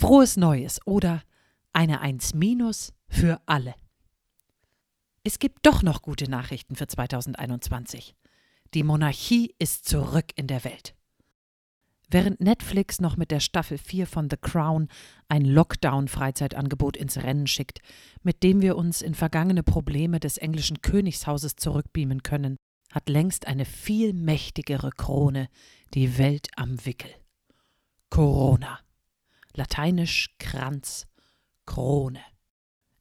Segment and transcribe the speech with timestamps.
[0.00, 1.22] Frohes Neues oder
[1.74, 3.74] eine 1 minus für alle.
[5.24, 8.16] Es gibt doch noch gute Nachrichten für 2021.
[8.72, 10.94] Die Monarchie ist zurück in der Welt.
[12.08, 14.88] Während Netflix noch mit der Staffel 4 von The Crown
[15.28, 17.82] ein Lockdown-Freizeitangebot ins Rennen schickt,
[18.22, 22.56] mit dem wir uns in vergangene Probleme des englischen Königshauses zurückbeamen können,
[22.90, 25.50] hat längst eine viel mächtigere Krone
[25.92, 27.10] die Welt am Wickel.
[28.08, 28.78] Corona.
[29.54, 31.06] Lateinisch Kranz,
[31.66, 32.20] Krone.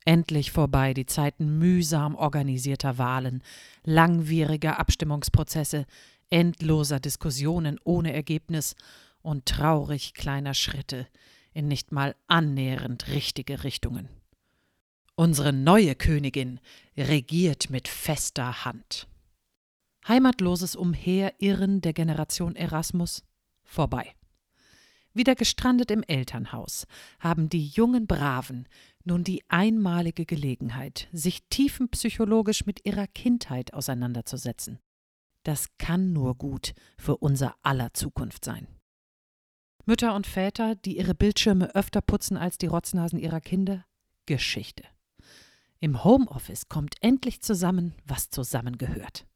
[0.05, 3.43] Endlich vorbei die Zeiten mühsam organisierter Wahlen,
[3.83, 5.85] langwieriger Abstimmungsprozesse,
[6.29, 8.75] endloser Diskussionen ohne Ergebnis
[9.21, 11.07] und traurig kleiner Schritte
[11.53, 14.09] in nicht mal annähernd richtige Richtungen.
[15.15, 16.59] Unsere neue Königin
[16.95, 19.07] regiert mit fester Hand.
[20.07, 23.23] Heimatloses Umherirren der Generation Erasmus
[23.63, 24.15] vorbei.
[25.19, 26.87] Wieder gestrandet im Elternhaus
[27.19, 28.69] haben die jungen Braven
[29.03, 34.79] nun die einmalige Gelegenheit, sich tiefenpsychologisch mit ihrer Kindheit auseinanderzusetzen.
[35.43, 38.69] Das kann nur gut für unser aller Zukunft sein.
[39.85, 43.83] Mütter und Väter, die ihre Bildschirme öfter putzen als die Rotznasen ihrer Kinder?
[44.25, 44.83] Geschichte.
[45.81, 49.27] Im Homeoffice kommt endlich zusammen, was zusammengehört.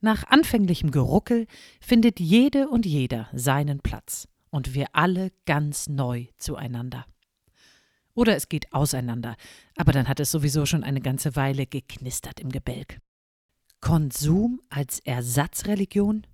[0.00, 1.46] Nach anfänglichem Geruckel
[1.78, 7.06] findet jede und jeder seinen Platz und wir alle ganz neu zueinander.
[8.14, 9.36] Oder es geht auseinander,
[9.76, 13.00] aber dann hat es sowieso schon eine ganze Weile geknistert im Gebälk.
[13.80, 16.26] Konsum als Ersatzreligion?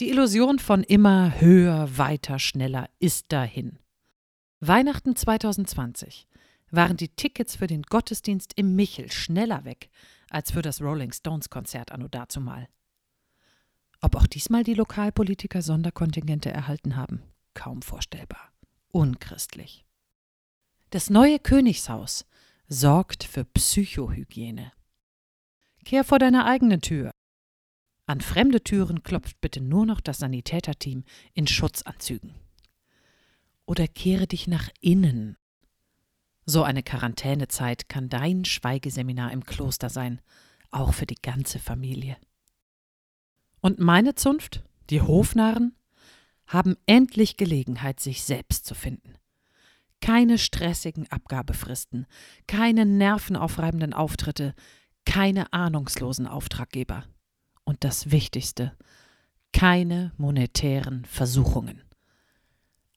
[0.00, 3.78] Die Illusion von immer höher, weiter, schneller ist dahin.
[4.60, 6.26] Weihnachten 2020
[6.70, 9.90] waren die Tickets für den Gottesdienst im Michel schneller weg
[10.30, 12.68] als für das Rolling Stones Konzert anno dazumal.
[14.00, 17.22] Ob auch diesmal die Lokalpolitiker Sonderkontingente erhalten haben,
[17.54, 18.52] kaum vorstellbar.
[18.92, 19.84] Unchristlich.
[20.90, 22.24] Das neue Königshaus
[22.66, 24.72] sorgt für Psychohygiene.
[25.84, 27.10] Kehr vor deiner eigenen Tür.
[28.06, 32.34] An fremde Türen klopft bitte nur noch das Sanitäterteam in Schutzanzügen.
[33.66, 35.36] Oder kehre dich nach innen.
[36.44, 40.20] So eine Quarantänezeit kann dein Schweigeseminar im Kloster sein,
[40.72, 42.16] auch für die ganze Familie.
[43.60, 45.76] Und meine Zunft, die Hofnarren,
[46.46, 49.14] haben endlich Gelegenheit, sich selbst zu finden.
[50.00, 52.06] Keine stressigen Abgabefristen,
[52.46, 54.54] keine nervenaufreibenden Auftritte,
[55.04, 57.04] keine ahnungslosen Auftraggeber.
[57.64, 58.76] Und das Wichtigste,
[59.52, 61.82] keine monetären Versuchungen.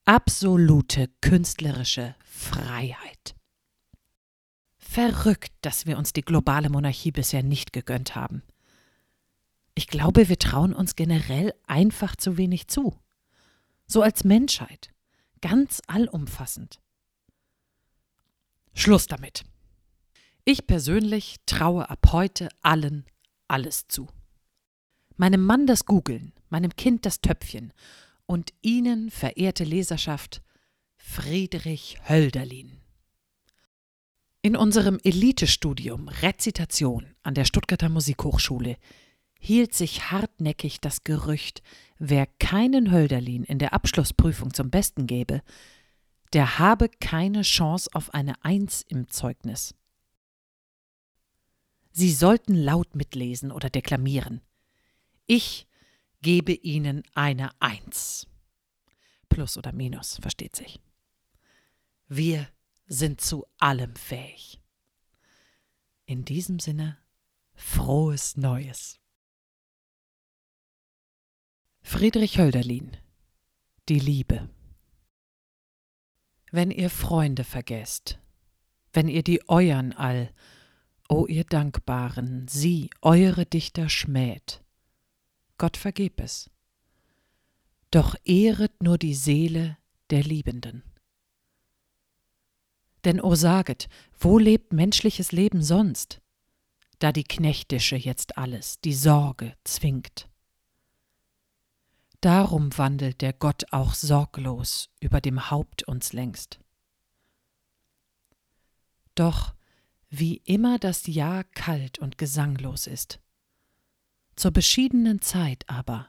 [0.04, 3.36] Absolute künstlerische Freiheit.
[4.76, 8.42] Verrückt, dass wir uns die globale Monarchie bisher nicht gegönnt haben.
[9.74, 12.96] Ich glaube, wir trauen uns generell einfach zu wenig zu.
[13.86, 14.90] So als Menschheit.
[15.40, 16.80] Ganz allumfassend.
[18.72, 19.44] Schluss damit.
[20.44, 23.04] Ich persönlich traue ab heute allen
[23.48, 24.08] alles zu.
[25.16, 27.72] Meinem Mann das Googeln, meinem Kind das Töpfchen
[28.26, 30.42] und Ihnen, verehrte Leserschaft,
[30.96, 32.80] Friedrich Hölderlin.
[34.42, 38.76] In unserem Elitestudium Rezitation an der Stuttgarter Musikhochschule
[39.44, 41.62] hielt sich hartnäckig das Gerücht,
[41.98, 45.42] wer keinen Hölderlin in der Abschlussprüfung zum Besten gäbe,
[46.32, 49.74] der habe keine Chance auf eine Eins im Zeugnis.
[51.92, 54.40] Sie sollten laut mitlesen oder deklamieren.
[55.26, 55.66] Ich
[56.22, 58.26] gebe Ihnen eine Eins.
[59.28, 60.80] Plus oder Minus, versteht sich.
[62.08, 62.48] Wir
[62.86, 64.58] sind zu allem fähig.
[66.06, 66.96] In diesem Sinne,
[67.54, 69.03] frohes Neues.
[71.86, 72.96] Friedrich Hölderlin
[73.88, 74.48] Die Liebe
[76.50, 78.18] Wenn ihr Freunde vergesst,
[78.92, 80.32] wenn ihr die Euern all
[81.08, 84.64] O ihr Dankbaren, sie, eure Dichter schmäht.
[85.58, 86.50] Gott vergeb es.
[87.90, 89.76] Doch ehret nur die Seele
[90.10, 90.82] der Liebenden.
[93.04, 93.88] Denn o saget,
[94.18, 96.22] wo lebt menschliches Leben sonst,
[96.98, 100.28] da die Knechtische jetzt alles, die Sorge zwingt.
[102.24, 106.58] Darum wandelt der Gott auch sorglos über dem Haupt uns längst.
[109.14, 109.54] Doch
[110.08, 113.20] wie immer das Jahr kalt und gesanglos ist.
[114.36, 116.08] Zur beschiedenen Zeit aber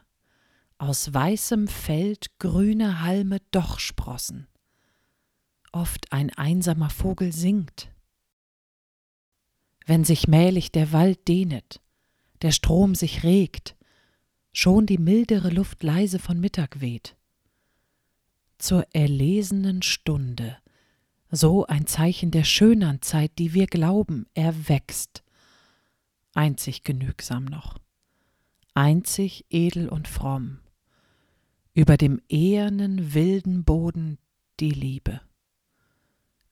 [0.78, 4.46] aus weißem Feld grüne Halme doch sprossen.
[5.70, 7.92] Oft ein einsamer Vogel singt.
[9.84, 11.82] Wenn sich mählich der Wald dehnet,
[12.40, 13.75] der Strom sich regt,
[14.56, 17.14] schon die mildere Luft leise von Mittag weht,
[18.56, 20.56] zur erlesenen Stunde,
[21.30, 25.22] so ein Zeichen der schönern Zeit, die wir glauben, erwächst,
[26.32, 27.76] einzig genügsam noch,
[28.72, 30.60] einzig edel und fromm,
[31.74, 34.16] über dem ehernen wilden Boden
[34.58, 35.20] die Liebe,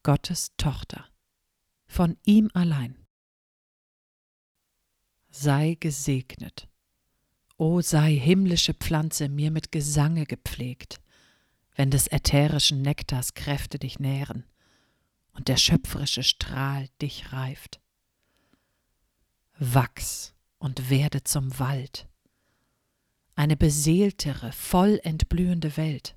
[0.03, 1.06] Gottes Tochter,
[1.87, 2.99] von ihm allein.
[5.31, 6.69] Sei gesegnet,
[7.56, 11.01] o sei himmlische Pflanze mir mit Gesange gepflegt,
[11.77, 14.45] wenn des ätherischen Nektars Kräfte dich nähren
[15.33, 17.81] und der schöpferische Strahl dich reift.
[19.59, 22.09] Wachs und werde zum Wald,
[23.37, 26.17] eine beseeltere, voll entblühende Welt.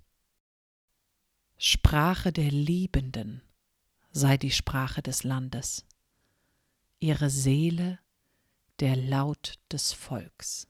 [1.57, 3.41] Sprache der Liebenden
[4.11, 5.85] sei die Sprache des Landes,
[6.99, 7.99] ihre Seele
[8.79, 10.67] der Laut des Volks.